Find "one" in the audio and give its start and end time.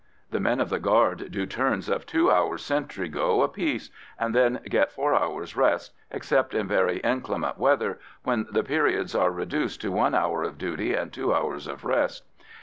9.91-10.15